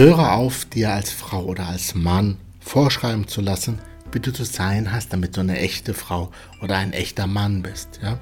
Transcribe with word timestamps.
Höre 0.00 0.32
auf, 0.32 0.64
dir 0.64 0.94
als 0.94 1.10
Frau 1.10 1.44
oder 1.44 1.68
als 1.68 1.94
Mann 1.94 2.38
vorschreiben 2.58 3.28
zu 3.28 3.42
lassen, 3.42 3.80
wie 4.12 4.20
du 4.20 4.32
zu 4.32 4.44
sein 4.44 4.92
hast, 4.92 5.12
damit 5.12 5.36
du 5.36 5.42
eine 5.42 5.58
echte 5.58 5.92
Frau 5.92 6.30
oder 6.62 6.78
ein 6.78 6.94
echter 6.94 7.26
Mann 7.26 7.60
bist. 7.60 8.00
Ja? 8.02 8.18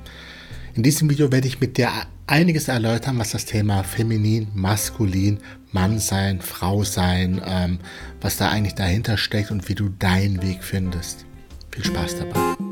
In 0.74 0.82
diesem 0.82 1.08
Video 1.08 1.30
werde 1.30 1.46
ich 1.46 1.60
mit 1.60 1.76
dir 1.76 1.92
einiges 2.26 2.66
erläutern, 2.66 3.16
was 3.20 3.30
das 3.30 3.44
Thema 3.44 3.84
Feminin, 3.84 4.48
Maskulin, 4.54 5.38
Mann 5.70 6.00
sein, 6.00 6.40
Frau 6.40 6.82
sein, 6.82 7.40
ähm, 7.46 7.78
was 8.20 8.38
da 8.38 8.48
eigentlich 8.48 8.74
dahinter 8.74 9.16
steckt 9.16 9.52
und 9.52 9.68
wie 9.68 9.76
du 9.76 9.88
deinen 9.88 10.42
Weg 10.42 10.64
findest. 10.64 11.26
Viel 11.70 11.84
Spaß 11.84 12.16
dabei. 12.18 12.67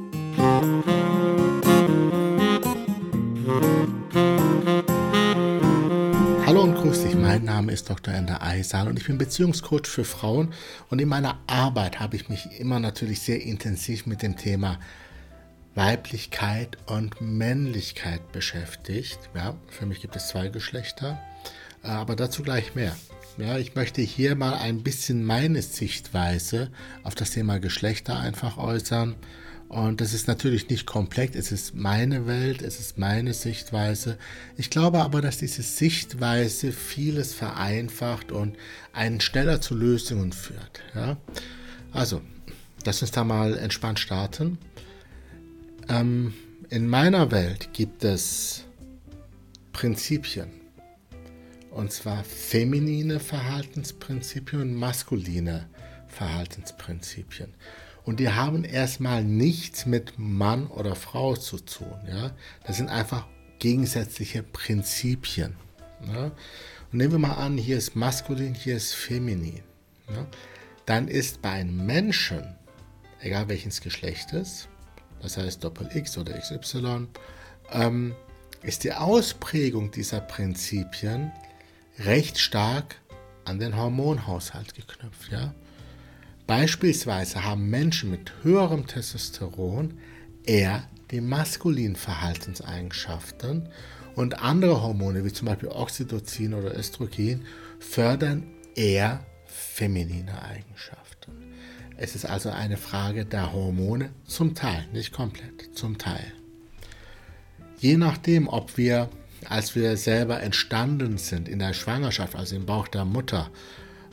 Name 7.57 7.73
ist 7.73 7.88
Dr. 7.88 8.12
Ender 8.12 8.43
Eisal 8.43 8.86
und 8.86 8.98
ich 8.98 9.07
bin 9.07 9.16
Beziehungscoach 9.16 9.86
für 9.86 10.05
Frauen 10.05 10.52
und 10.91 11.01
in 11.01 11.09
meiner 11.09 11.38
Arbeit 11.46 12.01
habe 12.01 12.15
ich 12.15 12.29
mich 12.29 12.60
immer 12.60 12.80
natürlich 12.80 13.23
sehr 13.23 13.41
intensiv 13.41 14.05
mit 14.05 14.20
dem 14.20 14.37
Thema 14.37 14.79
Weiblichkeit 15.74 16.77
und 16.84 17.19
Männlichkeit 17.23 18.30
beschäftigt. 18.30 19.19
Ja, 19.34 19.55
für 19.69 19.87
mich 19.87 20.02
gibt 20.02 20.16
es 20.16 20.29
zwei 20.29 20.48
Geschlechter, 20.48 21.19
äh, 21.82 21.88
aber 21.88 22.15
dazu 22.15 22.42
gleich 22.42 22.74
mehr. 22.74 22.95
Ja, 23.38 23.57
ich 23.57 23.74
möchte 23.74 24.02
hier 24.02 24.37
mal 24.37 24.52
ein 24.52 24.82
bisschen 24.82 25.24
meine 25.24 25.62
Sichtweise 25.62 26.70
auf 27.04 27.15
das 27.15 27.30
Thema 27.30 27.59
Geschlechter 27.59 28.18
einfach 28.18 28.59
äußern. 28.59 29.15
Und 29.69 30.01
das 30.01 30.15
ist 30.15 30.29
natürlich 30.29 30.69
nicht 30.69 30.87
komplett, 30.87 31.34
es 31.34 31.51
ist 31.51 31.74
meine 31.74 32.27
Welt, 32.27 32.62
es 32.62 32.79
ist 32.79 32.98
meine 32.98 33.34
Sichtweise. 33.34 34.16
Ich 34.57 34.70
glaube 34.70 35.01
aber, 35.01 35.20
dass 35.20 35.38
diese 35.38 35.62
Sichtweise 35.62 36.70
vieles 36.70 37.34
vereinfacht 37.34 38.30
und 38.30 38.57
einen 38.93 39.21
schneller 39.21 39.60
zu 39.60 39.74
Lösungen 39.74 40.33
führt. 40.33 40.83
Ja? 40.95 41.16
Also, 41.93 42.23
lass 42.85 43.02
uns 43.02 43.10
da 43.10 43.24
mal 43.24 43.59
entspannt 43.59 43.99
starten. 43.99 44.59
Ähm, 45.88 46.33
in 46.71 46.87
meiner 46.87 47.30
Welt 47.33 47.71
gibt 47.73 48.05
es 48.05 48.65
Prinzipien. 49.73 50.51
Und 51.71 51.93
zwar 51.93 52.24
feminine 52.24 53.21
Verhaltensprinzipien 53.21 54.62
und 54.62 54.74
maskuline 54.74 55.68
Verhaltensprinzipien. 56.09 57.52
Und 58.07 58.21
die 58.21 58.30
haben 58.30 58.62
erstmal 58.62 59.24
nichts 59.24 59.85
mit 59.85 60.16
Mann 60.16 60.68
oder 60.68 60.95
Frau 60.95 61.35
zu 61.35 61.59
tun. 61.59 61.99
Ja? 62.09 62.30
Das 62.65 62.76
sind 62.76 62.88
einfach 62.88 63.26
gegensätzliche 63.59 64.44
Prinzipien. 64.44 65.56
Ja? 66.06 66.27
Und 66.27 66.99
nehmen 66.99 67.12
wir 67.12 67.19
mal 67.19 67.34
an, 67.34 67.59
hier 67.59 67.77
ist 67.77 67.97
maskulin, 67.97 68.54
hier 68.54 68.77
ist 68.77 68.94
feminin. 68.94 69.60
Ja? 70.09 70.25
Dann 70.87 71.09
ist 71.09 71.43
bei 71.43 71.50
einem 71.50 71.84
Menschen, 71.84 72.54
egal 73.21 73.49
welches 73.49 73.81
Geschlecht 73.81 74.32
ist, 74.32 74.69
das 75.21 75.37
heißt 75.37 75.65
Doppel 75.65 75.91
X 75.93 76.16
oder 76.16 76.38
XY, 76.38 77.09
ähm, 77.72 78.15
ist 78.62 78.84
die 78.84 78.93
Ausprägung 78.93 79.91
dieser 79.91 80.21
Prinzipien 80.21 81.32
recht 81.99 82.38
stark 82.38 83.00
an 83.44 83.59
den 83.59 83.77
Hormonhaushalt 83.77 84.75
geknüpft. 84.75 85.32
Ja? 85.32 85.53
Beispielsweise 86.47 87.44
haben 87.44 87.71
Menschen 87.71 88.11
mit 88.11 88.33
höherem 88.43 88.87
Testosteron 88.87 89.99
eher 90.44 90.89
die 91.11 91.21
maskulinen 91.21 91.97
Verhaltenseigenschaften 91.97 93.69
und 94.15 94.43
andere 94.43 94.83
Hormone 94.83 95.25
wie 95.25 95.33
zum 95.33 95.49
Beispiel 95.49 95.69
Oxytocin 95.69 96.55
oder 96.55 96.77
Östrogen 96.78 97.44
fördern 97.81 98.44
eher 98.75 99.25
feminine 99.47 100.41
Eigenschaften. 100.43 101.33
Es 101.97 102.15
ist 102.15 102.27
also 102.27 102.50
eine 102.50 102.77
Frage 102.77 103.25
der 103.25 103.53
Hormone, 103.53 104.11
zum 104.27 104.55
Teil, 104.55 104.87
nicht 104.93 105.12
komplett, 105.12 105.75
zum 105.75 105.99
Teil. 105.99 106.33
Je 107.79 107.97
nachdem, 107.97 108.49
ob 108.49 108.77
wir, 108.77 109.09
als 109.49 109.75
wir 109.75 109.97
selber 109.97 110.43
entstanden 110.43 111.19
sind 111.19 111.49
in 111.49 111.59
der 111.59 111.73
Schwangerschaft, 111.73 112.37
also 112.37 112.55
im 112.55 112.67
Bauch 112.67 112.89
der 112.89 113.05
Mutter, 113.05 113.51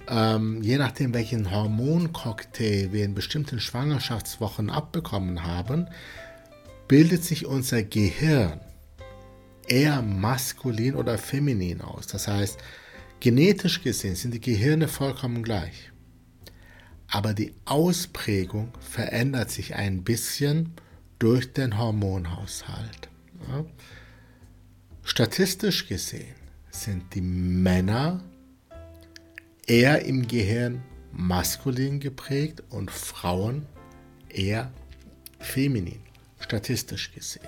ähm, 0.07 0.61
je 0.61 0.77
nachdem, 0.77 1.13
welchen 1.13 1.51
Hormoncocktail 1.51 2.91
wir 2.91 3.05
in 3.05 3.13
bestimmten 3.13 3.59
Schwangerschaftswochen 3.59 4.69
abbekommen 4.69 5.43
haben, 5.43 5.87
bildet 6.87 7.23
sich 7.23 7.45
unser 7.45 7.83
Gehirn 7.83 8.59
eher 9.67 10.01
maskulin 10.01 10.95
oder 10.95 11.17
feminin 11.17 11.81
aus. 11.81 12.07
Das 12.07 12.27
heißt, 12.27 12.57
genetisch 13.19 13.81
gesehen 13.81 14.15
sind 14.15 14.33
die 14.33 14.41
Gehirne 14.41 14.87
vollkommen 14.87 15.43
gleich 15.43 15.93
aber 17.13 17.35
die 17.35 17.53
Ausprägung 17.65 18.71
verändert 18.79 19.51
sich 19.51 19.75
ein 19.75 20.03
bisschen 20.03 20.73
durch 21.19 21.53
den 21.53 21.77
Hormonhaushalt. 21.77 23.07
Ja. 23.47 23.63
Statistisch 25.03 25.87
gesehen 25.87 26.33
sind 26.71 27.13
die 27.13 27.21
Männer 27.21 28.23
eher 29.67 30.05
im 30.05 30.27
Gehirn 30.27 30.83
maskulin 31.11 31.99
geprägt 31.99 32.63
und 32.69 32.91
Frauen 32.91 33.65
eher 34.29 34.71
feminin, 35.39 35.99
statistisch 36.39 37.11
gesehen. 37.13 37.47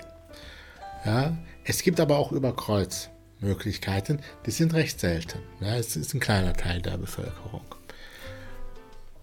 Ja, 1.06 1.38
es 1.64 1.82
gibt 1.82 2.00
aber 2.00 2.18
auch 2.18 2.32
Überkreuzmöglichkeiten, 2.32 4.20
die 4.46 4.52
sind 4.52 4.74
recht 4.74 5.00
selten. 5.00 5.40
Ja, 5.62 5.76
es 5.78 5.96
ist 5.96 6.14
ein 6.14 6.20
kleiner 6.20 6.54
Teil 6.54 6.82
der 6.82 6.98
Bevölkerung. 6.98 7.66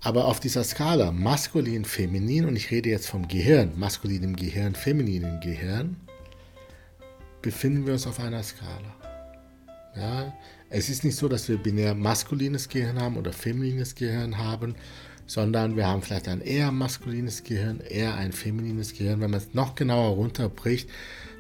Aber 0.01 0.27
auf 0.27 0.41
dieser 0.41 0.65
Skala 0.65 1.13
maskulin, 1.13 1.85
feminin, 1.85 2.45
und 2.45 2.57
ich 2.57 2.71
rede 2.73 2.91
jetzt 2.91 3.09
vom 3.09 3.29
Gehirn, 3.29 3.79
maskulin 3.79 4.25
im 4.25 4.37
Gehirn, 4.37 4.75
feminin 4.75 5.23
im 5.23 5.41
Gehirn, 5.41 5.97
befinden 7.41 7.87
wir 7.87 7.93
uns 7.93 8.07
auf 8.07 8.19
einer 8.19 8.43
Skala. 8.43 9.12
Ja, 9.97 10.33
es 10.71 10.89
ist 10.89 11.05
nicht 11.05 11.17
so, 11.17 11.29
dass 11.29 11.49
wir 11.49 11.59
binär 11.59 11.95
maskulines 11.95 12.69
Gehirn 12.69 12.99
haben 12.99 13.17
oder 13.17 13.33
feminines 13.33 13.95
Gehirn 13.95 14.39
haben, 14.39 14.75
sondern 15.27 15.77
wir 15.77 15.87
haben 15.87 16.03
vielleicht 16.03 16.29
ein 16.29 16.41
eher 16.41 16.73
maskulines 16.73 17.45
Gehirn, 17.45 17.81
eher 17.81 18.15
ein 18.15 18.33
feminines 18.33 18.95
Gehirn. 18.95 19.21
Wenn 19.21 19.31
man 19.31 19.41
es 19.41 19.55
noch 19.55 19.75
genauer 19.75 20.15
runterbricht, 20.17 20.89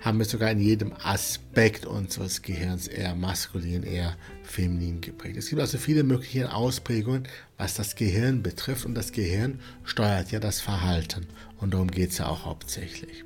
haben 0.03 0.19
wir 0.19 0.27
sogar 0.27 0.51
in 0.51 0.61
jedem 0.61 0.93
Aspekt 1.03 1.87
unseres 1.87 2.43
Gehirns 2.43 2.89
eher 2.89 3.15
maskulin, 3.15 3.85
eher 3.85 4.17
feminin 4.43 5.01
geprägt. 5.01 5.37
Es 5.37 5.49
gibt 5.49 5.61
also 5.61 5.79
viele 5.79 6.03
mögliche 6.03 6.53
Ausprägungen, 6.53 7.29
was 7.57 7.75
das 7.75 7.95
Gehirn 7.95 8.43
betrifft 8.43 8.85
und 8.85 8.95
das 8.95 9.13
Gehirn 9.13 9.61
steuert 9.85 10.33
ja 10.33 10.41
das 10.41 10.61
Verhalten 10.61 11.27
und 11.59 11.75
darum 11.75 11.91
geht 11.91 12.11
es 12.11 12.19
ja 12.19 12.27
auch 12.27 12.45
hauptsächlich. 12.45 13.25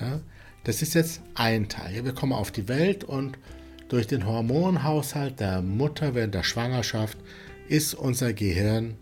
Ja, 0.00 0.20
das 0.64 0.82
ist 0.82 0.94
jetzt 0.94 1.20
ein 1.34 1.68
Teil. 1.68 2.04
Wir 2.04 2.12
kommen 2.12 2.32
auf 2.32 2.50
die 2.50 2.66
Welt 2.68 3.04
und 3.04 3.38
durch 3.88 4.06
den 4.06 4.26
Hormonhaushalt 4.26 5.40
der 5.40 5.62
Mutter 5.62 6.14
während 6.14 6.34
der 6.34 6.42
Schwangerschaft 6.42 7.18
ist 7.68 7.94
unser 7.94 8.32
Gehirn 8.32 8.96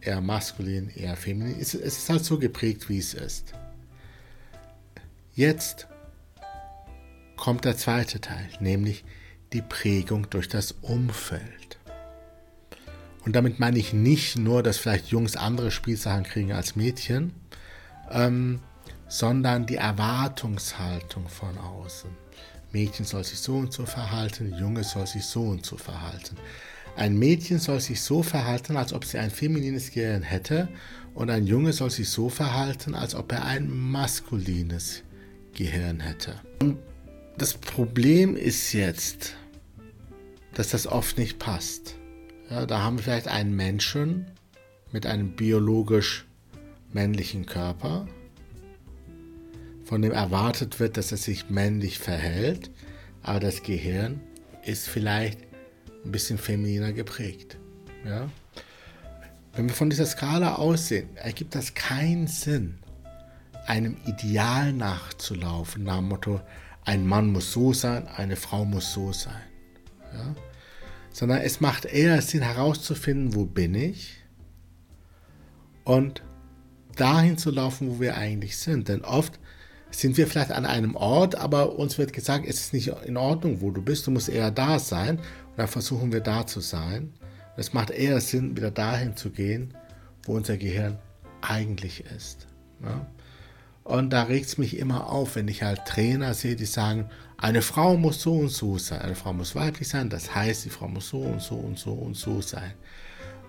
eher 0.00 0.20
maskulin, 0.20 0.90
eher 0.90 1.16
feminin. 1.16 1.56
Es 1.60 1.74
ist 1.74 2.08
halt 2.08 2.24
so 2.24 2.38
geprägt, 2.38 2.88
wie 2.88 2.98
es 2.98 3.14
ist. 3.14 3.52
Jetzt 5.34 5.86
kommt 7.36 7.64
der 7.64 7.76
zweite 7.76 8.20
Teil, 8.20 8.48
nämlich 8.60 9.04
die 9.52 9.62
Prägung 9.62 10.30
durch 10.30 10.48
das 10.48 10.72
Umfeld. 10.82 11.78
Und 13.24 13.34
damit 13.34 13.58
meine 13.58 13.78
ich 13.78 13.92
nicht 13.92 14.38
nur, 14.38 14.62
dass 14.62 14.78
vielleicht 14.78 15.08
Jungs 15.08 15.36
andere 15.36 15.70
Spielsachen 15.70 16.22
kriegen 16.22 16.52
als 16.52 16.76
Mädchen, 16.76 17.32
ähm, 18.10 18.60
sondern 19.08 19.66
die 19.66 19.76
Erwartungshaltung 19.76 21.28
von 21.28 21.58
außen. 21.58 22.25
Mädchen 22.72 23.04
soll 23.04 23.24
sich 23.24 23.38
so 23.38 23.56
und 23.56 23.72
so 23.72 23.86
verhalten, 23.86 24.54
Junge 24.58 24.84
soll 24.84 25.06
sich 25.06 25.24
so 25.24 25.42
und 25.42 25.64
so 25.64 25.76
verhalten. 25.76 26.36
Ein 26.96 27.18
Mädchen 27.18 27.58
soll 27.58 27.80
sich 27.80 28.00
so 28.00 28.22
verhalten, 28.22 28.76
als 28.76 28.92
ob 28.92 29.04
sie 29.04 29.18
ein 29.18 29.30
feminines 29.30 29.90
Gehirn 29.90 30.22
hätte, 30.22 30.68
und 31.14 31.30
ein 31.30 31.46
Junge 31.46 31.72
soll 31.72 31.90
sich 31.90 32.10
so 32.10 32.28
verhalten, 32.28 32.94
als 32.94 33.14
ob 33.14 33.32
er 33.32 33.44
ein 33.44 33.70
maskulines 33.70 35.02
Gehirn 35.54 36.00
hätte. 36.00 36.40
Und 36.60 36.78
das 37.38 37.54
Problem 37.54 38.36
ist 38.36 38.72
jetzt, 38.72 39.34
dass 40.54 40.68
das 40.68 40.86
oft 40.86 41.18
nicht 41.18 41.38
passt. 41.38 41.96
Ja, 42.50 42.66
da 42.66 42.82
haben 42.82 42.98
wir 42.98 43.04
vielleicht 43.04 43.28
einen 43.28 43.54
Menschen 43.56 44.26
mit 44.92 45.06
einem 45.06 45.36
biologisch 45.36 46.26
männlichen 46.92 47.46
Körper, 47.46 48.06
von 49.86 50.02
dem 50.02 50.12
erwartet 50.12 50.78
wird, 50.80 50.98
dass 50.98 51.12
er 51.12 51.16
sich 51.16 51.48
männlich 51.48 51.98
verhält, 51.98 52.70
aber 53.22 53.40
das 53.40 53.62
Gehirn 53.62 54.20
ist 54.62 54.88
vielleicht 54.88 55.38
ein 56.04 56.12
bisschen 56.12 56.36
femininer 56.38 56.92
geprägt. 56.92 57.56
Ja? 58.04 58.28
Wenn 59.54 59.68
wir 59.68 59.74
von 59.74 59.88
dieser 59.88 60.06
Skala 60.06 60.56
aussehen, 60.56 61.08
ergibt 61.16 61.54
das 61.54 61.72
keinen 61.72 62.26
Sinn, 62.26 62.78
einem 63.66 63.96
Ideal 64.04 64.72
nachzulaufen, 64.74 65.84
nach 65.84 65.98
dem 65.98 66.08
Motto, 66.08 66.40
ein 66.84 67.06
Mann 67.06 67.32
muss 67.32 67.52
so 67.52 67.72
sein, 67.72 68.06
eine 68.06 68.36
Frau 68.36 68.64
muss 68.64 68.92
so 68.92 69.12
sein. 69.12 69.40
Ja? 70.12 70.34
sondern 71.16 71.40
es 71.40 71.60
macht 71.60 71.86
eher 71.86 72.20
Sinn 72.20 72.42
herauszufinden, 72.42 73.34
wo 73.34 73.46
bin 73.46 73.74
ich 73.74 74.18
und 75.82 76.22
dahin 76.94 77.38
zu 77.38 77.50
laufen, 77.50 77.88
wo 77.88 78.00
wir 78.00 78.18
eigentlich 78.18 78.58
sind. 78.58 78.88
Denn 78.88 79.02
oft 79.02 79.40
sind 80.00 80.18
wir 80.18 80.26
vielleicht 80.26 80.52
an 80.52 80.66
einem 80.66 80.94
Ort, 80.94 81.36
aber 81.36 81.78
uns 81.78 81.96
wird 81.96 82.12
gesagt, 82.12 82.44
es 82.46 82.60
ist 82.60 82.74
nicht 82.74 82.88
in 83.06 83.16
Ordnung, 83.16 83.62
wo 83.62 83.70
du 83.70 83.80
bist, 83.80 84.06
du 84.06 84.10
musst 84.10 84.28
eher 84.28 84.50
da 84.50 84.78
sein. 84.78 85.18
Und 85.18 85.56
dann 85.56 85.68
versuchen 85.68 86.12
wir 86.12 86.20
da 86.20 86.46
zu 86.46 86.60
sein. 86.60 87.14
Und 87.22 87.58
es 87.60 87.72
macht 87.72 87.90
eher 87.90 88.20
Sinn, 88.20 88.56
wieder 88.56 88.70
dahin 88.70 89.16
zu 89.16 89.30
gehen, 89.30 89.72
wo 90.24 90.36
unser 90.36 90.58
Gehirn 90.58 90.98
eigentlich 91.40 92.04
ist. 92.14 92.46
Ja? 92.82 93.06
Und 93.84 94.10
da 94.10 94.24
regt 94.24 94.46
es 94.46 94.58
mich 94.58 94.76
immer 94.76 95.08
auf, 95.08 95.36
wenn 95.36 95.48
ich 95.48 95.62
halt 95.62 95.86
Trainer 95.86 96.34
sehe, 96.34 96.56
die 96.56 96.66
sagen, 96.66 97.08
eine 97.38 97.62
Frau 97.62 97.96
muss 97.96 98.20
so 98.20 98.34
und 98.34 98.48
so 98.48 98.76
sein, 98.76 99.00
eine 99.00 99.14
Frau 99.14 99.32
muss 99.32 99.54
weiblich 99.54 99.88
sein, 99.88 100.10
das 100.10 100.34
heißt, 100.34 100.64
die 100.66 100.70
Frau 100.70 100.88
muss 100.88 101.08
so 101.08 101.20
und 101.20 101.40
so 101.40 101.54
und 101.54 101.78
so 101.78 101.92
und 101.92 102.16
so 102.16 102.42
sein. 102.42 102.72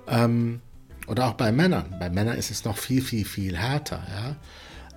Ähm, 0.07 0.61
oder 1.07 1.27
auch 1.27 1.33
bei 1.33 1.51
Männern. 1.51 1.95
Bei 1.99 2.09
Männern 2.09 2.37
ist 2.37 2.51
es 2.51 2.63
noch 2.63 2.77
viel, 2.77 3.01
viel, 3.01 3.25
viel 3.25 3.57
härter. 3.57 4.01
Ja? 4.15 4.35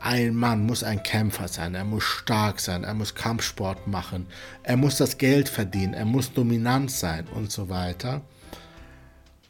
Ein 0.03 0.35
Mann 0.35 0.65
muss 0.65 0.83
ein 0.83 1.03
Kämpfer 1.03 1.47
sein, 1.47 1.75
er 1.75 1.85
muss 1.85 2.05
stark 2.05 2.59
sein, 2.59 2.85
er 2.85 2.95
muss 2.95 3.15
Kampfsport 3.15 3.87
machen, 3.87 4.27
er 4.63 4.79
muss 4.79 4.97
das 4.97 5.19
Geld 5.19 5.51
verdienen, 5.51 5.93
er 5.93 6.07
muss 6.07 6.33
dominant 6.33 6.91
sein 6.91 7.27
und 7.29 7.53
so 7.53 7.69
weiter. 7.69 8.23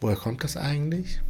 Woher 0.01 0.17
kommt 0.17 0.43
das 0.43 0.57
eigentlich? 0.57 1.21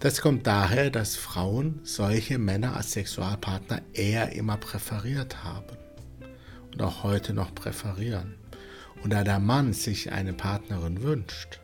Das 0.00 0.20
kommt 0.20 0.48
daher, 0.48 0.90
dass 0.90 1.14
Frauen 1.14 1.78
solche 1.84 2.38
Männer 2.38 2.76
als 2.76 2.92
Sexualpartner 2.92 3.82
eher 3.92 4.32
immer 4.32 4.56
präferiert 4.56 5.44
haben 5.44 5.76
und 6.72 6.82
auch 6.82 7.04
heute 7.04 7.34
noch 7.34 7.54
präferieren. 7.54 8.34
Und 9.04 9.12
da 9.12 9.22
der 9.22 9.38
Mann 9.38 9.74
sich 9.74 10.10
eine 10.10 10.32
Partnerin 10.32 11.02
wünscht, 11.02 11.60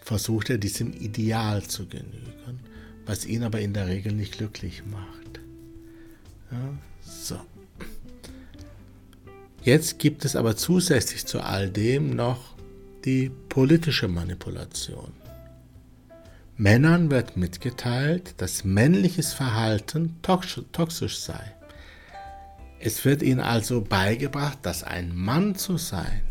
versucht 0.00 0.50
er 0.50 0.58
diesem 0.58 0.92
Ideal 0.92 1.62
zu 1.62 1.86
genügen, 1.86 2.60
was 3.06 3.24
ihn 3.24 3.42
aber 3.42 3.60
in 3.60 3.74
der 3.74 3.86
Regel 3.88 4.12
nicht 4.12 4.38
glücklich 4.38 4.82
macht. 4.86 5.40
Ja, 6.50 6.78
so. 7.02 7.40
Jetzt 9.62 9.98
gibt 9.98 10.24
es 10.24 10.36
aber 10.36 10.56
zusätzlich 10.56 11.26
zu 11.26 11.40
all 11.40 11.70
dem 11.70 12.14
noch 12.16 12.56
die 13.04 13.30
politische 13.48 14.08
Manipulation. 14.08 15.12
Männern 16.56 17.10
wird 17.10 17.36
mitgeteilt, 17.36 18.34
dass 18.36 18.64
männliches 18.64 19.32
Verhalten 19.32 20.16
toxisch 20.22 21.18
sei. 21.18 21.54
Es 22.78 23.04
wird 23.04 23.22
ihnen 23.22 23.40
also 23.40 23.80
beigebracht, 23.80 24.58
dass 24.62 24.82
ein 24.82 25.14
Mann 25.14 25.54
zu 25.54 25.76
sein 25.76 26.22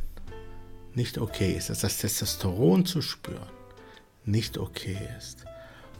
nicht 0.93 1.17
okay 1.17 1.53
ist, 1.53 1.69
dass 1.69 1.79
das 1.79 1.97
Testosteron 1.97 2.85
zu 2.85 3.01
spüren 3.01 3.47
nicht 4.25 4.57
okay 4.57 4.97
ist. 5.17 5.45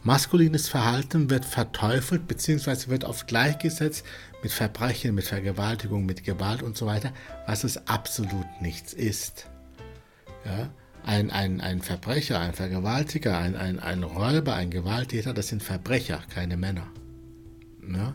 Maskulines 0.04 0.68
Verhalten 0.68 1.30
wird 1.30 1.44
verteufelt 1.44 2.26
bzw. 2.26 2.88
wird 2.88 3.04
oft 3.04 3.28
gleichgesetzt 3.28 4.04
mit 4.42 4.50
Verbrechen, 4.50 5.14
mit 5.14 5.24
Vergewaltigung, 5.24 6.04
mit 6.04 6.24
Gewalt 6.24 6.62
und 6.62 6.76
so 6.76 6.86
weiter, 6.86 7.12
was 7.46 7.62
es 7.62 7.86
absolut 7.86 8.46
nichts 8.60 8.92
ist. 8.92 9.46
Ja? 10.44 10.70
Ein, 11.04 11.30
ein, 11.30 11.60
ein 11.60 11.82
Verbrecher, 11.82 12.40
ein 12.40 12.52
Vergewaltiger, 12.52 13.38
ein, 13.38 13.54
ein, 13.54 13.78
ein 13.78 14.02
Räuber, 14.02 14.54
ein 14.54 14.70
Gewalttäter, 14.70 15.34
das 15.34 15.48
sind 15.48 15.62
Verbrecher, 15.62 16.20
keine 16.34 16.56
Männer. 16.56 16.88
Ja? 17.88 18.14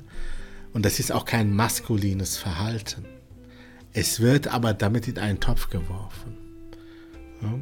Und 0.73 0.85
das 0.85 0.99
ist 0.99 1.13
auch 1.13 1.23
kein 1.23 1.53
maskulines 1.53 2.35
Verhalten. 2.37 3.05
Es 3.93 4.19
wird 4.19 4.49
aber 4.49 4.73
damit 4.73 5.07
in 5.07 5.19
einen 5.19 5.39
Topf 5.39 5.69
geworfen. 5.69 6.37
Ja? 7.41 7.59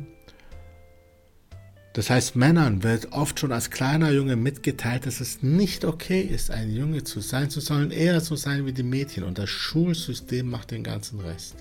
Das 1.95 2.09
heißt, 2.09 2.35
Männern 2.35 2.83
wird 2.83 3.13
oft 3.13 3.39
schon 3.39 3.53
als 3.53 3.71
kleiner 3.71 4.11
Junge 4.11 4.35
mitgeteilt, 4.35 5.05
dass 5.05 5.21
es 5.21 5.43
nicht 5.43 5.85
okay 5.85 6.19
ist, 6.19 6.51
ein 6.51 6.69
Junge 6.69 7.05
zu 7.05 7.21
sein. 7.21 7.49
Sie 7.49 7.61
sollen 7.61 7.89
eher 7.89 8.19
so 8.19 8.35
sein 8.35 8.65
wie 8.65 8.73
die 8.73 8.83
Mädchen 8.83 9.23
und 9.23 9.37
das 9.37 9.49
Schulsystem 9.49 10.45
macht 10.49 10.71
den 10.71 10.83
ganzen 10.83 11.21
Rest. 11.21 11.55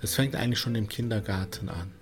Das 0.00 0.16
fängt 0.16 0.34
eigentlich 0.34 0.58
schon 0.58 0.74
im 0.74 0.88
Kindergarten 0.88 1.68
an. 1.68 1.92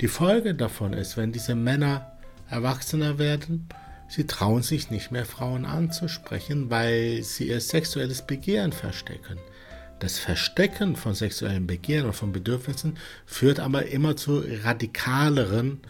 Die 0.00 0.06
Folge 0.06 0.54
davon 0.54 0.92
ist, 0.92 1.16
wenn 1.16 1.32
diese 1.32 1.56
Männer 1.56 2.12
erwachsener 2.48 3.18
werden, 3.18 3.68
sie 4.08 4.24
trauen 4.24 4.62
sich 4.62 4.92
nicht 4.92 5.10
mehr 5.10 5.26
Frauen 5.26 5.64
anzusprechen, 5.64 6.70
weil 6.70 7.24
sie 7.24 7.48
ihr 7.48 7.60
sexuelles 7.60 8.24
Begehren 8.24 8.70
verstecken. 8.70 9.38
Das 9.98 10.20
Verstecken 10.20 10.94
von 10.94 11.14
sexuellem 11.14 11.66
Begehren 11.66 12.06
und 12.06 12.12
von 12.12 12.30
Bedürfnissen 12.30 12.98
führt 13.26 13.58
aber 13.58 13.86
immer 13.86 14.14
zu 14.14 14.44
radikaleren 14.62 15.80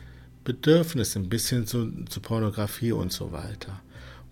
Bedürfnissen 0.44 1.28
bis 1.28 1.48
hin 1.48 1.66
zu, 1.66 2.04
zu 2.04 2.20
Pornografie 2.20 2.92
und 2.92 3.12
so 3.12 3.32
weiter, 3.32 3.80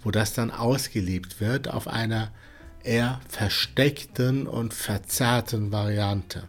wo 0.03 0.11
das 0.11 0.35
dann 0.35 0.51
ausgelebt 0.51 1.41
wird 1.41 1.69
auf 1.69 1.89
einer 1.89 2.31
eher 2.85 3.21
versteckten 3.29 4.47
und 4.47 4.75
verzerrten 4.75 5.73
Variante. 5.73 6.45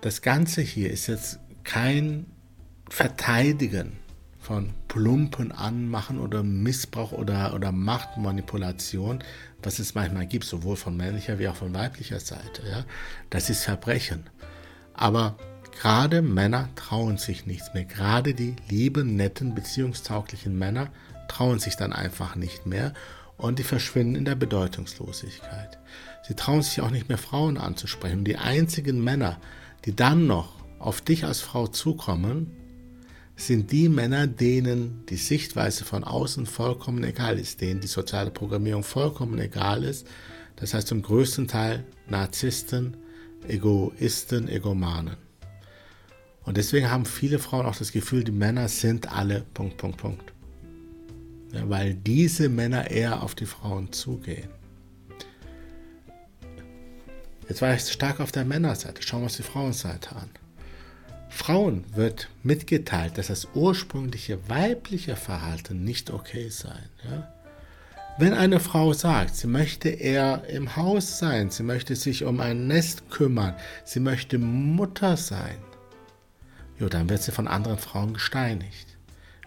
Das 0.00 0.22
Ganze 0.22 0.62
hier 0.62 0.90
ist 0.90 1.08
jetzt 1.08 1.40
kein 1.64 2.26
Verteidigen 2.88 3.98
von 4.38 4.72
plumpen 4.86 5.52
Anmachen 5.52 6.20
oder 6.20 6.42
Missbrauch 6.42 7.12
oder, 7.12 7.52
oder 7.52 7.72
Machtmanipulation, 7.72 9.22
was 9.62 9.78
es 9.78 9.94
manchmal 9.94 10.26
gibt, 10.26 10.44
sowohl 10.44 10.76
von 10.76 10.96
männlicher 10.96 11.38
wie 11.38 11.48
auch 11.48 11.56
von 11.56 11.74
weiblicher 11.74 12.20
Seite. 12.20 12.62
Ja? 12.66 12.84
Das 13.28 13.50
ist 13.50 13.64
Verbrechen. 13.64 14.24
Aber 14.98 15.36
gerade 15.80 16.22
Männer 16.22 16.68
trauen 16.74 17.18
sich 17.18 17.46
nichts 17.46 17.72
mehr. 17.72 17.84
Gerade 17.84 18.34
die 18.34 18.56
lieben, 18.68 19.14
netten, 19.14 19.54
beziehungstauglichen 19.54 20.58
Männer 20.58 20.88
trauen 21.28 21.60
sich 21.60 21.76
dann 21.76 21.92
einfach 21.92 22.34
nicht 22.34 22.66
mehr 22.66 22.92
und 23.36 23.60
die 23.60 23.62
verschwinden 23.62 24.16
in 24.16 24.24
der 24.24 24.34
Bedeutungslosigkeit. 24.34 25.78
Sie 26.26 26.34
trauen 26.34 26.62
sich 26.62 26.80
auch 26.80 26.90
nicht 26.90 27.08
mehr 27.08 27.16
Frauen 27.16 27.58
anzusprechen. 27.58 28.18
Und 28.18 28.24
die 28.24 28.38
einzigen 28.38 29.02
Männer, 29.02 29.38
die 29.84 29.94
dann 29.94 30.26
noch 30.26 30.56
auf 30.80 31.00
dich 31.00 31.24
als 31.24 31.40
Frau 31.40 31.68
zukommen, 31.68 32.50
sind 33.36 33.70
die 33.70 33.88
Männer, 33.88 34.26
denen 34.26 35.06
die 35.08 35.16
Sichtweise 35.16 35.84
von 35.84 36.02
außen 36.02 36.44
vollkommen 36.46 37.04
egal 37.04 37.38
ist, 37.38 37.60
denen 37.60 37.80
die 37.80 37.86
soziale 37.86 38.32
Programmierung 38.32 38.82
vollkommen 38.82 39.38
egal 39.38 39.84
ist. 39.84 40.08
Das 40.56 40.74
heißt 40.74 40.88
zum 40.88 41.02
größten 41.02 41.46
Teil 41.46 41.84
Narzissten, 42.08 42.96
Egoisten, 43.46 44.48
Egomanen. 44.48 45.16
Und 46.44 46.56
deswegen 46.56 46.90
haben 46.90 47.04
viele 47.04 47.38
Frauen 47.38 47.66
auch 47.66 47.76
das 47.76 47.92
Gefühl, 47.92 48.24
die 48.24 48.32
Männer 48.32 48.68
sind 48.68 49.12
alle 49.12 49.42
Punkt, 49.54 49.76
Punkt, 49.76 49.98
Punkt. 49.98 50.32
Ja, 51.52 51.68
weil 51.68 51.94
diese 51.94 52.48
Männer 52.48 52.90
eher 52.90 53.22
auf 53.22 53.34
die 53.34 53.46
Frauen 53.46 53.92
zugehen. 53.92 54.48
Jetzt 57.48 57.62
war 57.62 57.74
ich 57.74 57.82
stark 57.82 58.20
auf 58.20 58.32
der 58.32 58.44
Männerseite. 58.44 59.02
Schauen 59.02 59.20
wir 59.20 59.24
uns 59.24 59.36
die 59.36 59.42
Frauenseite 59.42 60.14
an. 60.16 60.30
Frauen 61.30 61.84
wird 61.94 62.28
mitgeteilt, 62.42 63.16
dass 63.16 63.28
das 63.28 63.48
ursprüngliche 63.54 64.48
weibliche 64.48 65.16
Verhalten 65.16 65.84
nicht 65.84 66.10
okay 66.10 66.48
sei. 66.48 66.78
Ja? 67.04 67.32
Wenn 68.20 68.34
eine 68.34 68.58
Frau 68.58 68.92
sagt, 68.94 69.36
sie 69.36 69.46
möchte 69.46 69.90
eher 69.90 70.42
im 70.48 70.74
Haus 70.74 71.20
sein, 71.20 71.50
sie 71.50 71.62
möchte 71.62 71.94
sich 71.94 72.24
um 72.24 72.40
ein 72.40 72.66
Nest 72.66 73.12
kümmern, 73.12 73.54
sie 73.84 74.00
möchte 74.00 74.38
Mutter 74.38 75.16
sein, 75.16 75.56
jo, 76.80 76.88
dann 76.88 77.08
wird 77.08 77.22
sie 77.22 77.30
von 77.30 77.46
anderen 77.46 77.78
Frauen 77.78 78.14
gesteinigt. 78.14 78.88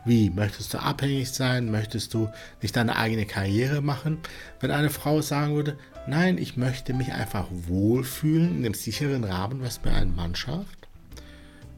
Wie? 0.05 0.29
Möchtest 0.29 0.73
du 0.73 0.77
abhängig 0.77 1.31
sein? 1.31 1.69
Möchtest 1.69 2.13
du 2.13 2.29
nicht 2.61 2.77
deine 2.77 2.95
eigene 2.95 3.25
Karriere 3.25 3.81
machen? 3.81 4.19
Wenn 4.61 4.71
eine 4.71 4.89
Frau 4.89 5.21
sagen 5.21 5.53
würde, 5.53 5.77
nein, 6.07 6.37
ich 6.37 6.55
möchte 6.55 6.93
mich 6.93 7.11
einfach 7.11 7.47
wohlfühlen 7.51 8.55
in 8.55 8.63
dem 8.63 8.73
sicheren 8.73 9.25
Rahmen, 9.25 9.61
was 9.61 9.83
mir 9.83 9.91
ein 9.91 10.15
Mann 10.15 10.33
schafft, 10.33 10.87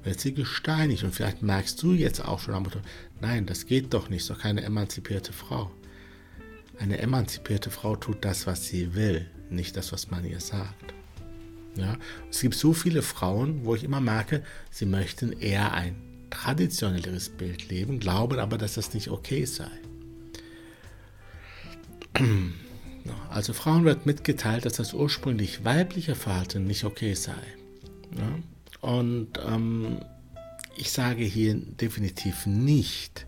wird 0.04 0.20
sie 0.20 0.36
gesteinigt. 0.36 1.04
Und 1.04 1.16
vielleicht 1.16 1.42
merkst 1.42 1.82
du 1.82 1.94
jetzt 1.94 2.24
auch 2.24 2.40
schon 2.40 2.54
am 2.54 2.64
Motto, 2.64 2.80
nein, 3.20 3.48
das 3.48 3.66
geht 3.66 3.96
doch 3.96 4.10
nicht, 4.10 4.30
doch 4.30 4.38
keine 4.38 4.62
emanzipierte 4.62 5.34
Frau. 5.34 5.72
Eine 6.80 7.00
emanzipierte 7.00 7.70
Frau 7.70 7.96
tut 7.96 8.26
das, 8.26 8.48
was 8.48 8.66
sie 8.66 8.96
will, 8.96 9.30
nicht 9.50 9.78
das, 9.78 9.92
was 9.92 10.10
man 10.10 10.26
ihr 10.26 10.40
sagt. 10.40 10.94
Ja? 11.76 11.98
Es 12.30 12.42
gibt 12.42 12.56
so 12.56 12.74
viele 12.74 13.02
Frauen, 13.02 13.66
wo 13.66 13.76
ich 13.76 13.84
immer 13.84 14.02
merke, 14.02 14.44
sie 14.70 14.86
möchten 14.86 15.32
eher 15.34 15.74
ein 15.74 15.96
traditionelleres 16.30 17.30
Bild 17.30 17.70
leben, 17.70 18.00
glauben 18.00 18.40
aber, 18.40 18.58
dass 18.58 18.74
das 18.74 18.94
nicht 18.94 19.10
okay 19.10 19.46
sei. 19.46 19.70
Also 23.30 23.54
Frauen 23.54 23.86
wird 23.86 24.06
mitgeteilt, 24.06 24.66
dass 24.66 24.74
das 24.74 24.94
ursprünglich 24.94 25.66
weibliche 25.66 26.16
Verhalten 26.16 26.66
nicht 26.66 26.84
okay 26.84 27.14
sei. 27.14 27.42
Ja? 28.18 28.40
Und 28.88 29.40
ähm, 29.48 30.00
ich 30.76 30.92
sage 30.92 31.24
hier 31.24 31.56
definitiv 31.56 32.46
nicht, 32.46 33.26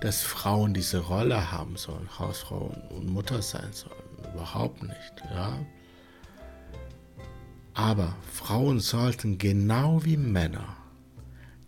dass 0.00 0.22
Frauen 0.22 0.74
diese 0.74 0.98
Rolle 0.98 1.52
haben 1.52 1.76
sollen, 1.76 2.08
Hausfrau 2.18 2.74
und 2.90 3.10
Mutter 3.10 3.42
sein 3.42 3.72
sollen. 3.72 4.32
Überhaupt 4.32 4.82
nicht. 4.82 5.12
Ja? 5.34 5.58
Aber 7.74 8.16
Frauen 8.32 8.80
sollten 8.80 9.38
genau 9.38 10.04
wie 10.04 10.16
Männer 10.16 10.76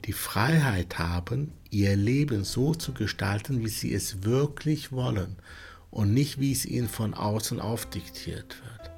die 0.04 0.12
Freiheit 0.12 0.98
haben, 0.98 1.52
ihr 1.70 1.96
Leben 1.96 2.44
so 2.44 2.74
zu 2.74 2.92
gestalten, 2.92 3.60
wie 3.60 3.68
sie 3.68 3.94
es 3.94 4.24
wirklich 4.24 4.92
wollen 4.92 5.36
und 5.90 6.12
nicht, 6.12 6.40
wie 6.40 6.52
es 6.52 6.66
ihnen 6.66 6.88
von 6.88 7.14
außen 7.14 7.60
aufdiktiert 7.60 8.56
wird. 8.62 8.90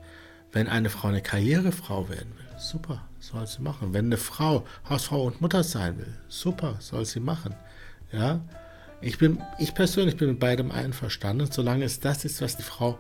Wenn 0.53 0.69
eine 0.69 0.89
Frau 0.89 1.09
eine 1.09 1.21
Karrierefrau 1.21 2.09
werden 2.09 2.33
will, 2.37 2.59
super, 2.59 3.07
soll 3.21 3.47
sie 3.47 3.61
machen. 3.61 3.93
Wenn 3.93 4.07
eine 4.07 4.17
Frau 4.17 4.65
Hausfrau 4.89 5.25
und 5.25 5.41
Mutter 5.41 5.63
sein 5.63 5.99
will, 5.99 6.17
super, 6.29 6.77
soll 6.81 7.05
sie 7.05 7.21
machen. 7.21 7.55
Ja, 8.13 8.41
ich 9.01 9.19
bin, 9.19 9.43
ich 9.59 9.75
persönlich 9.75 10.17
bin 10.17 10.29
mit 10.29 10.41
beidem 10.41 10.71
einverstanden, 10.71 11.51
solange 11.51 11.85
es 11.85 12.01
das 12.01 12.25
ist, 12.25 12.41
was 12.41 12.57
die 12.57 12.63
Frau 12.63 12.99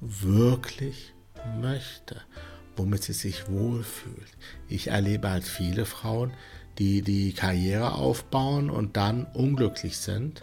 wirklich 0.00 1.14
möchte, 1.60 2.20
womit 2.76 3.02
sie 3.02 3.12
sich 3.12 3.48
wohlfühlt. 3.48 4.36
Ich 4.68 4.88
erlebe 4.88 5.30
halt 5.30 5.44
viele 5.44 5.86
Frauen, 5.86 6.32
die 6.78 7.02
die 7.02 7.32
Karriere 7.32 7.94
aufbauen 7.94 8.68
und 8.68 8.96
dann 8.96 9.26
unglücklich 9.32 9.96
sind, 9.96 10.42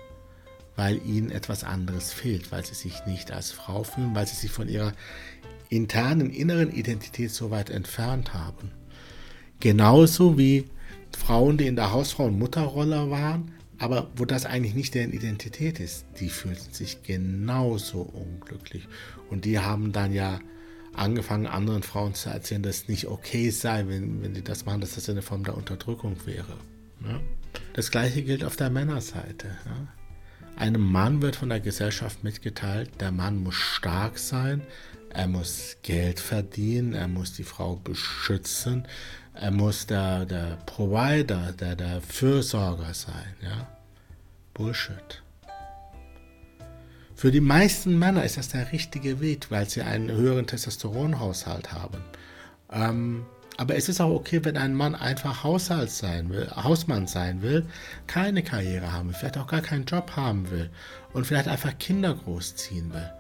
weil 0.76 1.00
ihnen 1.06 1.30
etwas 1.30 1.64
anderes 1.64 2.12
fehlt, 2.12 2.52
weil 2.52 2.66
sie 2.66 2.74
sich 2.74 3.06
nicht 3.06 3.32
als 3.32 3.52
Frau 3.52 3.84
fühlen, 3.84 4.16
weil 4.16 4.26
sie 4.26 4.36
sich 4.36 4.52
von 4.52 4.68
ihrer 4.68 4.94
internen 5.70 6.30
inneren 6.30 6.72
Identität 6.72 7.32
so 7.32 7.52
weit 7.52 7.70
entfernt 7.70 8.34
haben. 8.34 8.72
Genauso 9.60 10.38
wie 10.38 10.66
Frauen, 11.18 11.58
die 11.58 11.68
in 11.68 11.76
der 11.76 11.92
Hausfrau- 11.92 12.26
und 12.26 12.40
Mutterrolle 12.40 13.10
waren, 13.10 13.52
aber 13.80 14.12
wo 14.16 14.26
das 14.26 14.46
eigentlich 14.46 14.76
nicht 14.76 14.94
deren 14.94 15.12
Identität 15.12 15.80
ist, 15.80 16.06
die 16.20 16.30
fühlten 16.30 16.74
sich 16.74 17.04
genauso 17.04 18.02
unglücklich. 18.02 18.88
Und 19.30 19.46
die 19.46 19.60
haben 19.60 19.92
dann 19.92 20.14
ja 20.14 20.40
angefangen, 20.94 21.48
anderen 21.48 21.84
Frauen 21.84 22.14
zu 22.14 22.30
erzählen, 22.30 22.64
dass 22.64 22.84
es 22.84 22.88
nicht 22.88 23.08
okay 23.08 23.50
sei, 23.50 23.88
wenn, 23.88 24.22
wenn 24.22 24.34
die 24.34 24.44
das 24.44 24.66
machen, 24.66 24.82
dass 24.82 24.96
das 24.96 25.10
eine 25.10 25.22
Form 25.22 25.44
der 25.44 25.58
Unterdrückung 25.58 26.16
wäre. 26.26 26.58
Ja? 27.04 27.20
Das 27.74 27.92
gleiche 27.92 28.24
gilt 28.24 28.44
auf 28.44 28.56
der 28.56 28.70
Männerseite. 28.70 29.48
Ja? 29.66 29.88
Einem 30.56 30.82
Mann 30.82 31.22
wird 31.22 31.36
von 31.36 31.50
der 31.50 31.60
Gesellschaft 31.60 32.24
mitgeteilt, 32.24 32.92
der 33.00 33.12
Mann 33.12 33.38
muss 33.38 33.56
stark 33.56 34.20
sein, 34.20 34.62
er 35.10 35.28
muss 35.28 35.78
Geld 35.82 36.20
verdienen, 36.20 36.94
er 36.94 37.08
muss 37.08 37.34
die 37.34 37.44
Frau 37.44 37.76
beschützen, 37.76 38.88
er 39.34 39.52
muss 39.52 39.88
der, 39.88 40.26
der 40.26 40.58
Provider, 40.66 41.52
der, 41.54 41.76
der 41.76 42.02
Fürsorger 42.02 42.94
sein. 42.94 43.36
Ja? 43.42 43.68
Bullshit. 44.54 45.22
Für 47.16 47.32
die 47.32 47.42
meisten 47.42 47.98
Männer 47.98 48.24
ist 48.24 48.38
das 48.38 48.50
der 48.50 48.72
richtige 48.72 49.22
Weg, 49.22 49.50
weil 49.50 49.70
sie 49.70 49.82
einen 49.82 50.12
höheren 50.12 50.46
Testosteronhaushalt 50.46 51.72
haben. 51.72 52.04
Ähm, 52.72 53.26
aber 53.58 53.76
es 53.76 53.88
ist 53.88 54.02
auch 54.02 54.12
okay, 54.12 54.44
wenn 54.44 54.58
ein 54.58 54.74
Mann 54.74 54.96
einfach 54.96 55.44
Haushalt 55.44 55.92
sein 55.92 56.30
will, 56.30 56.50
Hausmann 56.56 57.08
sein 57.08 57.42
will, 57.42 57.66
keine 58.08 58.44
Karriere 58.44 58.92
haben 58.92 59.10
will, 59.10 59.16
vielleicht 59.16 59.38
auch 59.38 59.48
gar 59.48 59.62
keinen 59.62 59.86
Job 59.86 60.16
haben 60.16 60.50
will 60.50 60.70
und 61.14 61.26
vielleicht 61.26 61.48
einfach 61.48 61.78
Kinder 61.78 62.14
großziehen 62.14 62.94
will. 62.94 63.12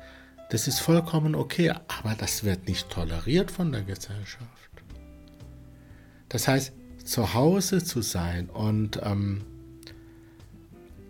Das 0.49 0.67
ist 0.67 0.79
vollkommen 0.79 1.35
okay, 1.35 1.69
aber 1.69 2.15
das 2.17 2.43
wird 2.43 2.67
nicht 2.67 2.89
toleriert 2.89 3.51
von 3.51 3.71
der 3.71 3.83
Gesellschaft. 3.83 4.72
Das 6.33 6.47
heißt, 6.47 6.73
zu 7.05 7.35
Hause 7.35 7.83
zu 7.83 8.01
sein 8.01 8.49
und 8.49 8.99
ähm, 9.03 9.43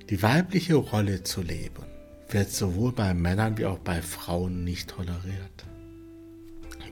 die 0.09 0.21
weibliche 0.21 0.75
Rolle 0.75 1.23
zu 1.23 1.41
leben, 1.41 1.85
wird 2.29 2.51
sowohl 2.51 2.91
bei 2.91 3.13
Männern 3.13 3.57
wie 3.57 3.65
auch 3.65 3.79
bei 3.79 4.01
Frauen 4.01 4.65
nicht 4.65 4.89
toleriert. 4.89 5.65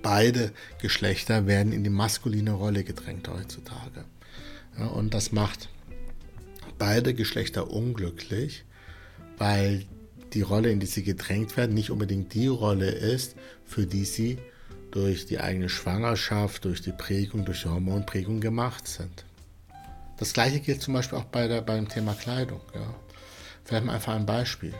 Beide 0.02 0.54
Geschlechter 0.82 1.46
werden 1.46 1.74
in 1.74 1.84
die 1.84 1.90
maskuline 1.90 2.54
Rolle 2.54 2.86
gedrängt 2.86 3.28
heutzutage. 3.28 4.06
Ja, 4.80 4.88
und 4.88 5.14
das 5.14 5.34
macht 5.34 5.68
beide 6.80 7.14
Geschlechter 7.14 7.70
unglücklich, 7.70 8.64
weil 9.38 9.86
die 10.32 10.42
Rolle, 10.42 10.72
in 10.72 10.80
die 10.80 10.86
sie 10.86 11.04
gedrängt 11.04 11.58
werden, 11.58 11.74
nicht 11.74 11.92
unbedingt 11.92 12.34
die 12.34 12.48
Rolle 12.48 12.92
ist, 12.92 13.36
für 13.66 13.86
die 13.86 14.06
sie 14.06 14.38
durch 14.92 15.26
die 15.26 15.40
eigene 15.40 15.70
Schwangerschaft, 15.70 16.66
durch 16.66 16.82
die 16.82 16.92
Prägung, 16.92 17.46
durch 17.46 17.64
die 17.64 17.70
Hormonprägung 17.70 18.40
gemacht 18.40 18.88
sind. 18.88 19.26
Das 20.18 20.34
gleiche 20.34 20.60
gilt 20.60 20.82
zum 20.82 20.94
Beispiel 20.94 21.18
auch 21.18 21.26
bei 21.26 21.48
der, 21.48 21.62
beim 21.62 21.88
Thema 21.90 22.14
Kleidung. 22.14 22.62
Ja. 22.76 22.94
Vielleicht 23.64 23.86
mal 23.86 23.96
einfach 23.96 24.14
ein 24.14 24.26
Beispiel. 24.26 24.74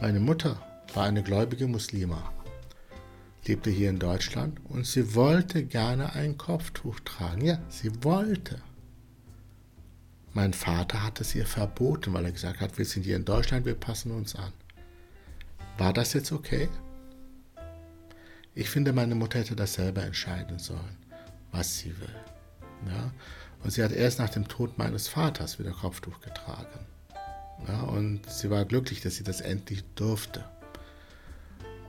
Meine 0.00 0.20
Mutter 0.20 0.60
war 0.94 1.04
eine 1.04 1.22
gläubige 1.22 1.66
Muslima, 1.66 2.32
lebte 3.46 3.70
hier 3.70 3.90
in 3.90 3.98
Deutschland 3.98 4.60
und 4.64 4.86
sie 4.86 5.14
wollte 5.14 5.64
gerne 5.64 6.12
ein 6.12 6.36
Kopftuch 6.36 7.00
tragen. 7.00 7.44
Ja, 7.44 7.58
sie 7.68 7.90
wollte. 8.04 8.60
Mein 10.32 10.52
Vater 10.52 11.02
hat 11.02 11.20
es 11.20 11.34
ihr 11.34 11.46
verboten, 11.46 12.12
weil 12.12 12.26
er 12.26 12.32
gesagt 12.32 12.60
hat, 12.60 12.76
wir 12.76 12.84
sind 12.84 13.04
hier 13.04 13.16
in 13.16 13.24
Deutschland, 13.24 13.64
wir 13.64 13.74
passen 13.74 14.10
uns 14.10 14.36
an. 14.36 14.52
War 15.78 15.92
das 15.92 16.12
jetzt 16.12 16.30
okay? 16.30 16.68
Ich 18.58 18.70
finde, 18.70 18.94
meine 18.94 19.14
Mutter 19.14 19.38
hätte 19.38 19.54
das 19.54 19.74
selber 19.74 20.02
entscheiden 20.02 20.58
sollen, 20.58 20.96
was 21.52 21.76
sie 21.76 21.90
will. 22.00 22.16
Ja? 22.86 23.12
Und 23.62 23.70
sie 23.70 23.84
hat 23.84 23.92
erst 23.92 24.18
nach 24.18 24.30
dem 24.30 24.48
Tod 24.48 24.78
meines 24.78 25.08
Vaters 25.08 25.58
wieder 25.58 25.72
Kopftuch 25.72 26.22
getragen. 26.22 26.86
Ja? 27.68 27.82
Und 27.82 28.22
sie 28.30 28.48
war 28.48 28.64
glücklich, 28.64 29.02
dass 29.02 29.16
sie 29.16 29.24
das 29.24 29.42
endlich 29.42 29.84
durfte. 29.94 30.42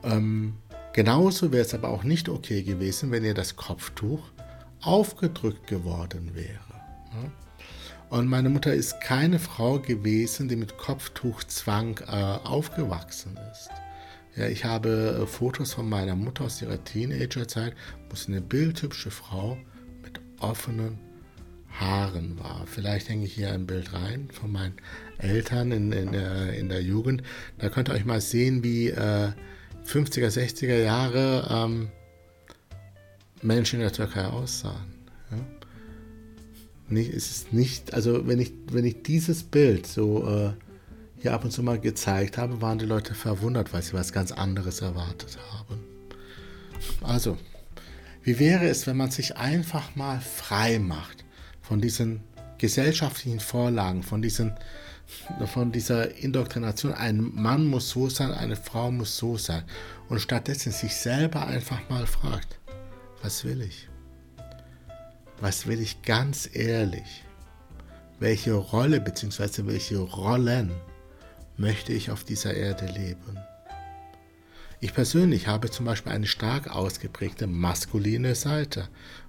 Ähm, 0.03 0.57
genauso 0.91 1.53
wäre 1.53 1.63
es 1.63 1.73
aber 1.73 1.87
auch 1.87 2.03
nicht 2.03 2.27
okay 2.27 2.63
gewesen, 2.63 3.11
wenn 3.11 3.23
ihr 3.23 3.33
das 3.33 3.55
Kopftuch 3.55 4.29
aufgedrückt 4.81 5.67
geworden 5.67 6.35
wäre. 6.35 6.59
Ja? 7.13 7.31
Und 8.09 8.27
meine 8.27 8.49
Mutter 8.49 8.73
ist 8.73 8.99
keine 8.99 9.39
Frau 9.39 9.79
gewesen, 9.79 10.49
die 10.49 10.57
mit 10.57 10.77
Kopftuchzwang 10.77 12.01
äh, 12.07 12.11
aufgewachsen 12.45 13.39
ist. 13.53 13.69
Ja, 14.37 14.47
ich 14.47 14.65
habe 14.65 15.21
äh, 15.23 15.25
Fotos 15.25 15.73
von 15.73 15.89
meiner 15.89 16.15
Mutter 16.15 16.43
aus 16.45 16.61
ihrer 16.61 16.83
Teenagerzeit, 16.83 17.73
wo 18.07 18.15
sie 18.15 18.27
eine 18.27 18.41
bildhübsche 18.41 19.09
Frau 19.09 19.57
mit 20.03 20.19
offenen 20.39 20.99
Haaren 21.71 22.37
war. 22.37 22.65
Vielleicht 22.67 23.09
hänge 23.09 23.25
ich 23.25 23.33
hier 23.33 23.51
ein 23.51 23.65
Bild 23.65 23.93
rein 23.93 24.29
von 24.31 24.51
meinen 24.51 24.75
Eltern 25.17 25.71
in, 25.71 25.91
in, 25.91 26.11
der, 26.11 26.53
in 26.53 26.69
der 26.69 26.83
Jugend. 26.83 27.23
Da 27.57 27.69
könnt 27.69 27.89
ihr 27.89 27.95
euch 27.95 28.05
mal 28.05 28.21
sehen, 28.21 28.63
wie 28.63 28.89
äh, 28.89 29.31
50er, 29.87 30.29
60er 30.29 30.83
Jahre 30.83 31.47
ähm, 31.49 31.89
Menschen 33.41 33.77
in 33.77 33.81
der 33.81 33.93
Türkei 33.93 34.25
aussahen. 34.25 34.93
Ja? 35.31 35.37
Nicht, 36.89 37.11
es 37.11 37.31
ist 37.31 37.53
nicht, 37.53 37.95
also 37.95 38.27
wenn 38.27 38.39
ich, 38.39 38.53
wenn 38.71 38.85
ich 38.85 39.01
dieses 39.01 39.43
Bild 39.43 39.87
so 39.87 40.27
äh, 40.27 40.66
hier 41.19 41.33
ab 41.33 41.43
und 41.43 41.51
zu 41.51 41.63
mal 41.63 41.79
gezeigt 41.79 42.37
habe, 42.37 42.61
waren 42.61 42.77
die 42.77 42.85
Leute 42.85 43.15
verwundert, 43.15 43.73
weil 43.73 43.81
sie 43.81 43.93
was 43.93 44.13
ganz 44.13 44.31
anderes 44.31 44.81
erwartet 44.81 45.37
haben. 45.51 45.83
Also, 47.01 47.37
wie 48.23 48.39
wäre 48.39 48.67
es, 48.67 48.87
wenn 48.87 48.97
man 48.97 49.11
sich 49.11 49.37
einfach 49.37 49.95
mal 49.95 50.19
frei 50.19 50.79
macht 50.79 51.25
von 51.61 51.81
diesen 51.81 52.21
gesellschaftlichen 52.57 53.39
Vorlagen, 53.39 54.03
von, 54.03 54.21
diesen, 54.21 54.53
von 55.47 55.71
dieser 55.71 56.15
Indoktrination, 56.15 56.93
ein 56.93 57.19
Mann 57.33 57.65
muss 57.65 57.89
so 57.89 58.09
sein, 58.09 58.31
eine 58.31 58.55
Frau 58.55 58.91
muss 58.91 59.17
so 59.17 59.37
sein, 59.37 59.63
und 60.09 60.21
stattdessen 60.21 60.71
sich 60.71 60.95
selber 60.95 61.47
einfach 61.47 61.89
mal 61.89 62.05
fragt, 62.05 62.59
was 63.21 63.43
will 63.43 63.61
ich? 63.61 63.89
Was 65.39 65.67
will 65.67 65.79
ich 65.79 66.01
ganz 66.01 66.49
ehrlich? 66.51 67.23
Welche 68.19 68.53
Rolle 68.53 68.99
bzw. 68.99 69.67
welche 69.67 69.97
Rollen 69.99 70.71
möchte 71.57 71.91
ich 71.91 72.11
auf 72.11 72.23
dieser 72.23 72.53
Erde 72.53 72.85
leben. 72.85 73.39
Ich 74.79 74.93
persönlich 74.93 75.47
habe 75.47 75.71
zum 75.71 75.85
Beispiel 75.85 76.11
eine 76.11 76.27
stark 76.27 76.69
ausgeprägte 76.69 77.47
maskuline 77.47 78.35
Seite, 78.35 78.87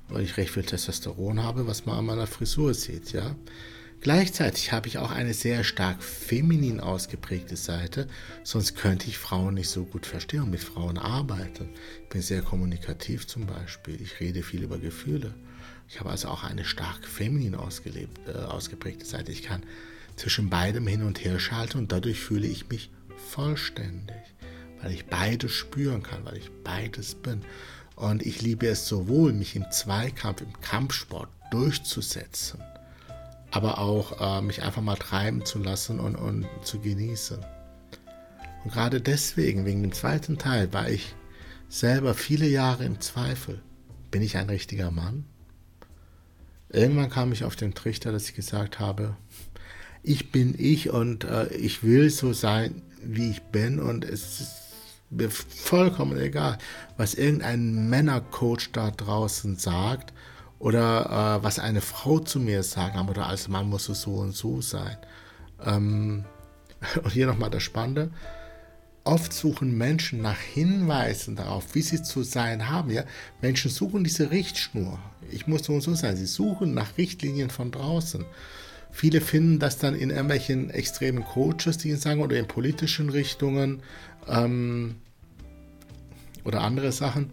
weil 0.08 0.22
ich 0.22 0.36
recht 0.36 0.50
viel 0.50 0.62
Testosteron 0.62 1.42
habe, 1.42 1.66
was 1.66 1.86
man 1.86 1.98
an 1.98 2.06
meiner 2.06 2.26
Frisur 2.26 2.74
sieht, 2.74 3.12
ja. 3.12 3.34
Gleichzeitig 4.00 4.70
habe 4.70 4.86
ich 4.86 4.98
auch 4.98 5.10
eine 5.10 5.34
sehr 5.34 5.64
stark 5.64 6.02
feminin 6.04 6.78
ausgeprägte 6.78 7.56
Seite, 7.56 8.06
sonst 8.44 8.76
könnte 8.76 9.08
ich 9.08 9.18
Frauen 9.18 9.54
nicht 9.54 9.70
so 9.70 9.84
gut 9.84 10.06
verstehen 10.06 10.42
und 10.42 10.50
mit 10.50 10.62
Frauen 10.62 10.98
arbeiten. 10.98 11.70
Ich 12.04 12.08
bin 12.08 12.22
sehr 12.22 12.42
kommunikativ 12.42 13.26
zum 13.26 13.46
Beispiel, 13.46 14.00
ich 14.00 14.20
rede 14.20 14.44
viel 14.44 14.62
über 14.62 14.78
Gefühle. 14.78 15.34
Ich 15.88 15.98
habe 15.98 16.10
also 16.10 16.28
auch 16.28 16.44
eine 16.44 16.64
stark 16.64 17.06
feminin 17.06 17.54
ausgelebt, 17.54 18.20
äh, 18.28 18.32
ausgeprägte 18.32 19.06
Seite. 19.06 19.32
Ich 19.32 19.42
kann 19.42 19.62
zwischen 20.18 20.50
beidem 20.50 20.86
hin 20.86 21.02
und 21.02 21.24
her 21.24 21.38
schalte 21.38 21.78
und 21.78 21.92
dadurch 21.92 22.20
fühle 22.20 22.46
ich 22.46 22.68
mich 22.68 22.90
vollständig, 23.16 24.16
weil 24.82 24.92
ich 24.92 25.06
beides 25.06 25.52
spüren 25.52 26.02
kann, 26.02 26.24
weil 26.24 26.36
ich 26.36 26.50
beides 26.64 27.14
bin. 27.14 27.42
Und 27.94 28.24
ich 28.24 28.42
liebe 28.42 28.66
es 28.66 28.86
sowohl, 28.86 29.32
mich 29.32 29.56
im 29.56 29.70
Zweikampf, 29.70 30.40
im 30.40 30.60
Kampfsport 30.60 31.28
durchzusetzen, 31.50 32.60
aber 33.50 33.78
auch 33.78 34.20
äh, 34.20 34.42
mich 34.42 34.62
einfach 34.62 34.82
mal 34.82 34.96
treiben 34.96 35.44
zu 35.44 35.58
lassen 35.58 35.98
und, 35.98 36.14
und 36.16 36.46
zu 36.62 36.78
genießen. 36.80 37.38
Und 38.64 38.72
gerade 38.72 39.00
deswegen, 39.00 39.64
wegen 39.64 39.82
dem 39.82 39.92
zweiten 39.92 40.38
Teil, 40.38 40.72
war 40.72 40.88
ich 40.88 41.14
selber 41.68 42.14
viele 42.14 42.46
Jahre 42.46 42.84
im 42.84 43.00
Zweifel. 43.00 43.62
bin 44.10 44.22
ich 44.22 44.36
ein 44.36 44.48
richtiger 44.48 44.90
Mann? 44.90 45.24
Irgendwann 46.70 47.10
kam 47.10 47.32
ich 47.32 47.44
auf 47.44 47.56
den 47.56 47.74
Trichter, 47.74 48.12
dass 48.12 48.28
ich 48.28 48.34
gesagt 48.34 48.78
habe, 48.78 49.16
ich 50.02 50.32
bin 50.32 50.54
ich 50.58 50.90
und 50.90 51.24
äh, 51.24 51.48
ich 51.54 51.82
will 51.82 52.10
so 52.10 52.32
sein, 52.32 52.82
wie 53.02 53.30
ich 53.30 53.42
bin 53.42 53.80
und 53.80 54.04
es 54.04 54.40
ist 54.40 54.54
mir 55.10 55.30
vollkommen 55.30 56.18
egal, 56.18 56.58
was 56.96 57.14
irgendein 57.14 57.88
Männercoach 57.88 58.70
da 58.72 58.90
draußen 58.90 59.56
sagt 59.56 60.12
oder 60.58 61.38
äh, 61.40 61.44
was 61.44 61.58
eine 61.58 61.80
Frau 61.80 62.18
zu 62.18 62.40
mir 62.40 62.62
sagt, 62.62 62.96
oder 63.08 63.26
als 63.26 63.48
Mann 63.48 63.68
muss 63.68 63.88
es 63.88 64.02
so 64.02 64.16
und 64.16 64.34
so 64.34 64.60
sein. 64.60 64.96
Ähm, 65.64 66.24
und 67.02 67.12
hier 67.12 67.26
nochmal 67.26 67.50
das 67.50 67.62
Spannende. 67.62 68.10
Oft 69.04 69.32
suchen 69.32 69.78
Menschen 69.78 70.20
nach 70.20 70.38
Hinweisen 70.38 71.34
darauf, 71.36 71.74
wie 71.74 71.80
sie 71.80 72.02
zu 72.02 72.22
sein 72.22 72.68
haben. 72.68 72.90
Ja? 72.90 73.04
Menschen 73.40 73.70
suchen 73.70 74.04
diese 74.04 74.30
Richtschnur. 74.30 74.98
Ich 75.30 75.46
muss 75.46 75.64
so 75.64 75.72
und 75.72 75.80
so 75.80 75.94
sein. 75.94 76.16
Sie 76.16 76.26
suchen 76.26 76.74
nach 76.74 76.98
Richtlinien 76.98 77.48
von 77.48 77.70
draußen. 77.70 78.26
Viele 78.90 79.20
finden 79.20 79.58
das 79.58 79.78
dann 79.78 79.94
in 79.94 80.10
irgendwelchen 80.10 80.70
extremen 80.70 81.24
Coaches, 81.24 81.78
die 81.78 81.90
ihnen 81.90 81.98
sagen, 81.98 82.20
oder 82.20 82.36
in 82.38 82.48
politischen 82.48 83.10
Richtungen 83.10 83.82
ähm, 84.26 84.96
oder 86.44 86.62
andere 86.62 86.92
Sachen. 86.92 87.30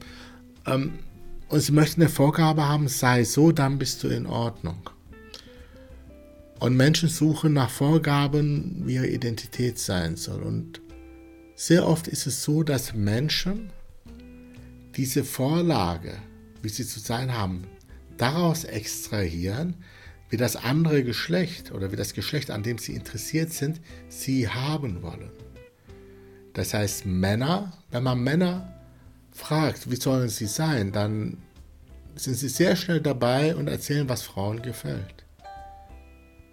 Ähm, 0.65 0.99
und 1.47 1.59
sie 1.59 1.71
möchten 1.71 2.01
eine 2.01 2.09
Vorgabe 2.09 2.67
haben, 2.67 2.87
sei 2.87 3.23
so, 3.23 3.51
dann 3.51 3.77
bist 3.77 4.03
du 4.03 4.07
in 4.07 4.25
Ordnung. 4.25 4.89
Und 6.59 6.75
Menschen 6.75 7.09
suchen 7.09 7.53
nach 7.53 7.69
Vorgaben, 7.69 8.83
wie 8.85 8.95
ihre 8.95 9.07
Identität 9.07 9.77
sein 9.77 10.15
soll. 10.15 10.41
Und 10.41 10.81
sehr 11.55 11.87
oft 11.87 12.07
ist 12.07 12.27
es 12.27 12.43
so, 12.43 12.63
dass 12.63 12.93
Menschen 12.93 13.71
diese 14.95 15.23
Vorlage, 15.23 16.13
wie 16.61 16.69
sie 16.69 16.85
zu 16.85 16.99
sein 16.99 17.33
haben, 17.33 17.65
daraus 18.17 18.63
extrahieren, 18.63 19.75
wie 20.29 20.37
das 20.37 20.55
andere 20.55 21.03
Geschlecht 21.03 21.71
oder 21.71 21.91
wie 21.91 21.95
das 21.95 22.13
Geschlecht, 22.13 22.51
an 22.51 22.63
dem 22.63 22.77
sie 22.77 22.93
interessiert 22.93 23.53
sind, 23.53 23.81
sie 24.09 24.49
haben 24.49 25.01
wollen. 25.01 25.31
Das 26.53 26.73
heißt, 26.73 27.05
Männer, 27.05 27.73
wenn 27.91 28.03
man 28.03 28.19
Männer 28.23 28.73
fragt, 29.31 29.89
wie 29.91 29.97
sollen 29.97 30.29
sie 30.29 30.47
sein, 30.47 30.91
dann 30.91 31.37
sind 32.15 32.35
sie 32.35 32.49
sehr 32.49 32.75
schnell 32.75 33.01
dabei 33.01 33.55
und 33.55 33.67
erzählen, 33.67 34.07
was 34.07 34.23
Frauen 34.23 34.61
gefällt. 34.61 35.25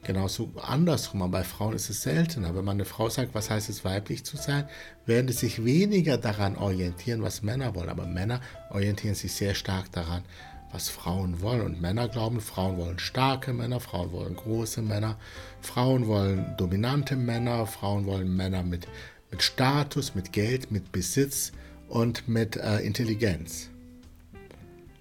Genauso 0.05 0.53
andersrum, 0.61 1.31
bei 1.31 1.45
Frauen 1.45 1.75
ist 1.75 1.89
es 1.89 2.03
seltener. 2.03 2.57
Wenn 2.57 2.65
man 2.65 2.75
eine 2.75 2.85
Frau 2.85 3.09
sagt, 3.09 3.37
was 3.37 3.51
heißt 3.51 3.69
es 3.69 3.85
weiblich 3.85 4.25
zu 4.25 4.37
sein, 4.37 4.69
werden 5.07 5.29
sie 5.29 5.35
sich 5.35 5.65
weniger 5.65 6.19
daran 6.19 6.57
orientieren, 6.57 7.23
was 7.23 7.43
Männer 7.43 7.77
wollen. 7.77 7.89
Aber 7.89 8.07
Männer 8.07 8.41
orientieren 8.71 9.15
sich 9.15 9.33
sehr 9.33 9.55
stark 9.55 9.93
daran, 9.93 10.25
was 10.73 10.89
Frauen 10.89 11.41
wollen. 11.41 11.63
Und 11.63 11.81
Männer 11.81 12.09
glauben, 12.09 12.41
Frauen 12.41 12.77
wollen 12.79 12.99
starke 12.99 13.53
Männer, 13.53 13.81
Frauen 13.81 14.13
wollen 14.13 14.35
große 14.35 14.83
Männer, 14.83 15.19
Frauen 15.61 16.07
wollen 16.07 16.55
dominante 16.57 17.17
Männer, 17.17 17.67
Frauen 17.67 18.07
wollen 18.07 18.35
Männer 18.35 18.63
mit, 18.63 18.89
mit 19.31 19.43
Status, 19.43 20.15
mit 20.15 20.33
Geld, 20.33 20.71
mit 20.71 20.93
Besitz 20.93 21.53
und 21.89 22.27
mit 22.29 22.57
äh, 22.57 22.79
Intelligenz. 22.79 23.69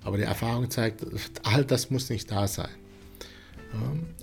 Aber 0.03 0.17
die 0.17 0.23
Erfahrung 0.23 0.69
zeigt, 0.69 1.05
all 1.43 1.63
das 1.63 1.89
muss 1.89 2.09
nicht 2.09 2.31
da 2.31 2.47
sein. 2.47 2.69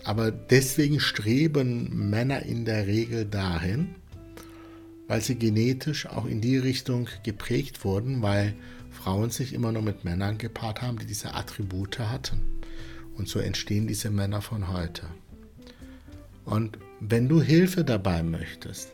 Aber 0.04 0.30
deswegen 0.30 1.00
streben 1.00 2.10
Männer 2.10 2.42
in 2.42 2.64
der 2.64 2.86
Regel 2.86 3.24
dahin, 3.24 3.94
weil 5.06 5.20
sie 5.22 5.36
genetisch 5.36 6.06
auch 6.06 6.26
in 6.26 6.40
die 6.40 6.58
Richtung 6.58 7.08
geprägt 7.22 7.84
wurden, 7.84 8.20
weil 8.20 8.54
Frauen 8.90 9.30
sich 9.30 9.52
immer 9.52 9.72
nur 9.72 9.82
mit 9.82 10.04
Männern 10.04 10.38
gepaart 10.38 10.82
haben, 10.82 10.98
die 10.98 11.06
diese 11.06 11.34
Attribute 11.34 11.98
hatten. 11.98 12.40
Und 13.16 13.28
so 13.28 13.38
entstehen 13.38 13.86
diese 13.86 14.10
Männer 14.10 14.42
von 14.42 14.68
heute. 14.72 15.02
Und 16.44 16.78
wenn 17.00 17.28
du 17.28 17.42
Hilfe 17.42 17.84
dabei 17.84 18.22
möchtest, 18.22 18.92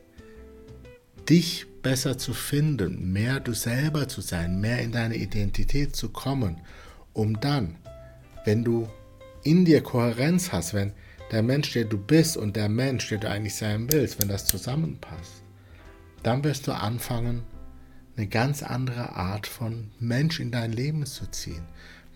dich 1.29 1.66
besser 1.83 2.18
zu 2.18 2.33
finden, 2.33 3.12
mehr 3.12 3.40
du 3.40 3.53
selber 3.53 4.09
zu 4.09 4.21
sein, 4.21 4.61
mehr 4.61 4.81
in 4.81 4.92
deine 4.92 5.16
Identität 5.16 5.95
zu 5.95 6.09
kommen, 6.09 6.61
um 7.12 7.40
dann, 7.40 7.77
wenn 8.45 8.64
du 8.64 8.88
in 9.42 9.64
dir 9.64 9.83
Kohärenz 9.83 10.53
hast, 10.53 10.75
wenn 10.75 10.92
der 11.31 11.42
Mensch, 11.42 11.73
der 11.73 11.85
du 11.85 11.99
bist 11.99 12.37
und 12.37 12.57
der 12.57 12.68
Mensch, 12.68 13.09
der 13.09 13.18
du 13.18 13.29
eigentlich 13.29 13.55
sein 13.55 13.90
willst, 13.90 14.21
wenn 14.21 14.29
das 14.29 14.47
zusammenpasst, 14.47 15.42
dann 16.23 16.42
wirst 16.45 16.66
du 16.66 16.73
anfangen, 16.73 17.42
eine 18.16 18.27
ganz 18.27 18.62
andere 18.62 19.16
Art 19.16 19.46
von 19.46 19.90
Mensch 19.98 20.40
in 20.40 20.50
dein 20.50 20.72
Leben 20.72 21.05
zu 21.07 21.27
ziehen. 21.27 21.64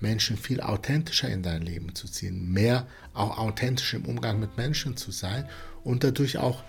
Menschen 0.01 0.37
viel 0.37 0.61
authentischer 0.61 1.29
in 1.29 1.43
dein 1.43 1.63
Leben 1.63 1.95
zu 1.95 2.07
ziehen, 2.07 2.53
mehr 2.53 2.87
auch 3.15 3.39
authentisch 3.39 3.95
im 3.95 4.05
Umgang 4.05 4.39
mit 4.39 4.57
Menschen 4.57 4.97
zu 4.97 5.11
sein 5.11 5.49
und 5.83 6.05
dadurch 6.05 6.39
auch 6.39 6.63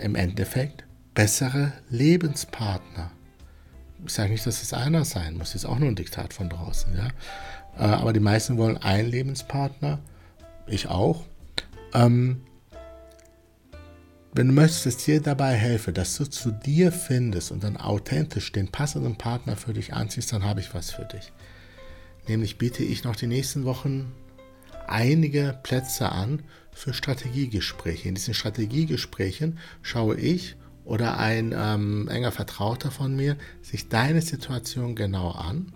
im 0.00 0.14
Endeffekt 0.14 0.84
bessere 1.14 1.72
Lebenspartner. 1.90 3.10
Ich 4.04 4.12
sage 4.12 4.32
nicht, 4.32 4.46
dass 4.46 4.62
es 4.62 4.72
einer 4.72 5.04
sein 5.04 5.36
muss, 5.36 5.54
ist 5.54 5.64
auch 5.64 5.78
nur 5.78 5.88
ein 5.88 5.96
Diktat 5.96 6.32
von 6.32 6.48
draußen, 6.48 6.94
ja. 6.96 7.08
Äh, 7.78 7.90
aber 7.90 8.12
die 8.12 8.20
meisten 8.20 8.56
wollen 8.56 8.76
einen 8.76 9.08
Lebenspartner, 9.08 9.98
ich 10.66 10.88
auch. 10.88 11.24
Ähm, 11.92 12.42
wenn 14.34 14.48
du 14.48 14.52
möchtest, 14.52 14.86
dass 14.86 14.96
dir 14.96 15.20
dabei 15.20 15.54
helfe, 15.54 15.92
dass 15.92 16.16
du 16.16 16.24
zu 16.24 16.50
dir 16.50 16.90
findest 16.90 17.52
und 17.52 17.62
dann 17.62 17.76
authentisch 17.76 18.50
den 18.50 18.68
passenden 18.68 19.16
Partner 19.16 19.56
für 19.56 19.72
dich 19.72 19.94
anziehst, 19.94 20.32
dann 20.32 20.42
habe 20.42 20.60
ich 20.60 20.74
was 20.74 20.90
für 20.90 21.04
dich. 21.04 21.32
Nämlich 22.26 22.58
biete 22.58 22.82
ich 22.82 23.04
noch 23.04 23.14
die 23.14 23.28
nächsten 23.28 23.64
Wochen 23.64 24.12
einige 24.88 25.58
Plätze 25.62 26.10
an 26.10 26.42
für 26.72 26.92
Strategiegespräche. 26.92 28.08
In 28.08 28.16
diesen 28.16 28.34
Strategiegesprächen 28.34 29.58
schaue 29.82 30.16
ich 30.16 30.56
oder 30.84 31.18
ein 31.18 31.54
ähm, 31.56 32.08
enger 32.08 32.32
Vertrauter 32.32 32.90
von 32.90 33.14
mir 33.14 33.36
sich 33.62 33.88
deine 33.88 34.20
Situation 34.20 34.96
genau 34.96 35.30
an. 35.30 35.72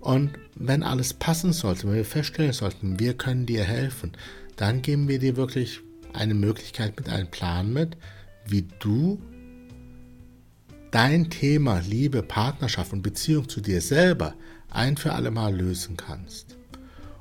Und 0.00 0.32
wenn 0.54 0.82
alles 0.82 1.14
passen 1.14 1.54
sollte, 1.54 1.88
wenn 1.88 1.94
wir 1.94 2.04
feststellen 2.04 2.52
sollten, 2.52 3.00
wir 3.00 3.14
können 3.14 3.46
dir 3.46 3.64
helfen, 3.64 4.12
dann 4.56 4.82
geben 4.82 5.08
wir 5.08 5.18
dir 5.18 5.36
wirklich 5.36 5.80
eine 6.14 6.34
Möglichkeit 6.34 6.96
mit 6.96 7.08
einem 7.08 7.30
Plan 7.30 7.72
mit, 7.72 7.96
wie 8.46 8.68
du 8.78 9.20
dein 10.90 11.28
Thema 11.28 11.80
Liebe, 11.80 12.22
Partnerschaft 12.22 12.92
und 12.92 13.02
Beziehung 13.02 13.48
zu 13.48 13.60
dir 13.60 13.80
selber 13.80 14.34
ein 14.70 14.96
für 14.96 15.12
alle 15.12 15.30
Mal 15.30 15.54
lösen 15.54 15.96
kannst. 15.96 16.56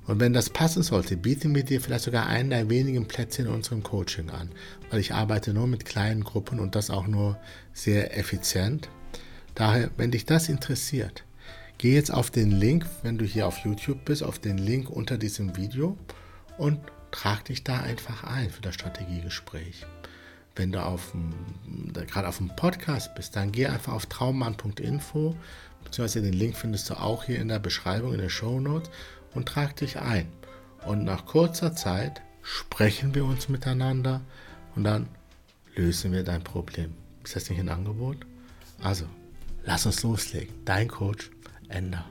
Und 0.06 0.20
wenn 0.20 0.34
das 0.34 0.50
passen 0.50 0.84
sollte, 0.84 1.16
bieten 1.16 1.56
wir 1.56 1.64
dir 1.64 1.80
vielleicht 1.80 2.04
sogar 2.04 2.28
einen 2.28 2.50
der 2.50 2.70
wenigen 2.70 3.08
Plätze 3.08 3.44
in 3.44 3.48
unserem 3.48 3.84
Coaching 3.84 4.30
an, 4.30 4.50
weil 4.90 5.00
ich 5.00 5.14
arbeite 5.14 5.54
nur 5.54 5.68
mit 5.68 5.86
kleinen 5.86 6.24
Gruppen 6.24 6.60
und 6.60 6.76
das 6.76 6.90
auch 6.90 7.08
nur 7.08 7.38
sehr 7.74 8.18
effizient. 8.18 8.90
Daher, 9.56 9.92
wenn 9.98 10.12
dich 10.12 10.26
das 10.26 10.50
interessiert, 10.50 11.24
geh 11.78 11.94
jetzt 11.94 12.14
auf 12.14 12.32
den 12.32 12.52
Link, 12.52 12.86
wenn 13.02 13.18
du 13.18 13.26
hier 13.26 13.48
auf 13.48 13.60
YouTube 13.60 14.04
bist, 14.04 14.24
auf 14.24 14.40
den 14.40 14.58
Link 14.58 14.90
unter 14.90 15.18
diesem 15.18 15.56
Video 15.56 15.98
und 16.58 16.80
trag 17.14 17.46
dich 17.46 17.64
da 17.64 17.80
einfach 17.80 18.24
ein 18.24 18.50
für 18.50 18.62
das 18.62 18.76
Strategiegespräch. 18.76 19.86
Wenn 20.56 20.72
du 20.72 20.84
auf 20.84 21.14
gerade 22.08 22.28
auf 22.28 22.38
dem 22.38 22.56
Podcast 22.56 23.16
bist, 23.16 23.36
dann 23.36 23.52
geh 23.52 23.68
einfach 23.68 23.94
auf 23.94 24.06
traummann.info, 24.08 25.36
beziehungsweise 25.84 26.22
den 26.22 26.34
Link 26.34 26.56
findest 26.56 26.90
du 26.90 26.96
auch 26.96 27.24
hier 27.24 27.40
in 27.40 27.48
der 27.48 27.60
Beschreibung, 27.60 28.14
in 28.14 28.20
der 28.20 28.30
Show 28.30 28.60
Notes 28.60 28.90
und 29.34 29.48
trag 29.48 29.76
dich 29.78 30.00
ein. 30.00 30.28
Und 30.86 31.06
nach 31.06 31.26
kurzer 31.26 31.74
Zeit 31.76 32.22
sprechen 32.42 33.16
wir 33.16 33.26
uns 33.26 33.48
miteinander 33.48 34.22
und 34.76 34.84
dann 34.84 35.08
lösen 35.76 36.12
wir 36.12 36.24
dein 36.24 36.44
Problem. 36.44 36.94
Ist 37.24 37.36
das 37.36 37.50
nicht 37.50 37.60
ein 37.60 37.70
Angebot? 37.70 38.18
Also, 38.82 39.06
lass 39.64 39.86
uns 39.86 40.04
loslegen. 40.04 40.54
Dein 40.66 40.88
Coach, 40.88 41.32
Ender. 41.70 42.06